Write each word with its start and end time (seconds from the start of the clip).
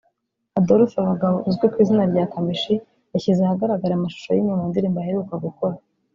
Adolphe 0.59 0.99
bagabo 1.09 1.37
uzwi 1.49 1.65
ku 1.71 1.77
izina 1.83 2.03
rya 2.11 2.25
Kamichi 2.31 2.73
yashyize 3.13 3.39
ahagaragara 3.43 3.93
amashusho 3.95 4.29
y’imwe 4.33 4.53
mu 4.59 4.65
ndirimbo 4.69 4.97
aheruka 5.01 5.33
gukora 5.45 5.75